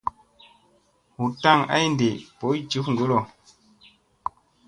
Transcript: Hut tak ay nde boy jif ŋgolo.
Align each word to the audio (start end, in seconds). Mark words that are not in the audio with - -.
Hut 1.17 1.33
tak 1.43 1.59
ay 1.75 1.85
nde 1.93 2.09
boy 2.39 2.57
jif 2.69 2.85
ŋgolo. 2.93 3.19